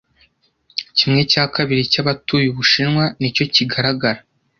[0.97, 4.19] Kimwe cya kabiri cyabatuye Ubushinwa nicyo kigaragara